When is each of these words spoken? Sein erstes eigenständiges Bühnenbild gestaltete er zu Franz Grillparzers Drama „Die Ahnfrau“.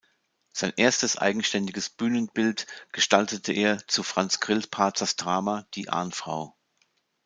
Sein 0.51 0.73
erstes 0.77 1.19
eigenständiges 1.19 1.91
Bühnenbild 1.91 2.65
gestaltete 2.91 3.53
er 3.53 3.87
zu 3.87 4.01
Franz 4.01 4.39
Grillparzers 4.39 5.15
Drama 5.15 5.67
„Die 5.75 5.89
Ahnfrau“. 5.91 6.55